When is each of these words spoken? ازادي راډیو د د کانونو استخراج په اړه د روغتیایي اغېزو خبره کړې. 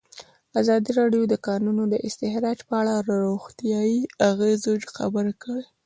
ازادي 0.61 0.91
راډیو 0.99 1.23
د 1.27 1.29
د 1.31 1.35
کانونو 1.47 1.81
استخراج 2.07 2.59
په 2.67 2.73
اړه 2.81 2.93
د 3.07 3.09
روغتیایي 3.25 3.99
اغېزو 4.29 4.73
خبره 4.97 5.31
کړې. 5.43 5.65